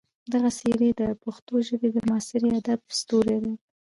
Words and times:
دغه 0.33 0.49
څېرې 0.57 0.89
د 1.01 1.03
پښتو 1.23 1.53
ژبې 1.67 1.89
د 1.93 1.97
معاصر 2.07 2.41
ادب 2.57 2.79
ستوري 2.99 3.37
دي. 3.43 3.53